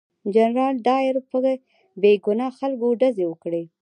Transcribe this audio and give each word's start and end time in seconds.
جنرال 0.35 0.75
ډایر 0.87 1.15
په 1.29 1.37
بې 2.01 2.13
ګناه 2.25 2.51
خلکو 2.59 2.87
ډزې 2.99 3.25
وکړې. 3.27 3.63